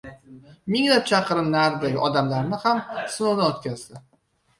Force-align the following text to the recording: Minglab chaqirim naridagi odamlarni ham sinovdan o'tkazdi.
Minglab 0.75 1.03
chaqirim 1.09 1.51
naridagi 1.55 1.99
odamlarni 2.07 2.59
ham 2.63 2.81
sinovdan 3.17 3.45
o'tkazdi. 3.51 4.01